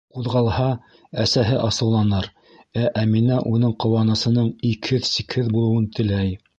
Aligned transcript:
Ҡуҙғалһа, 0.17 0.69
әсәһе 1.23 1.59
асыуланыр, 1.67 2.31
ә 2.85 2.89
Әминә 3.05 3.39
уның 3.53 3.79
ҡыуанысының 3.85 4.53
икһеҙ-сикһеҙ 4.75 5.57
булыуын 5.57 5.91
теләй. 6.01 6.39